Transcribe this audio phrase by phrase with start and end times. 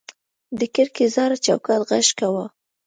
[0.59, 2.45] د کړکۍ زاړه چوکاټ غږ کاوه.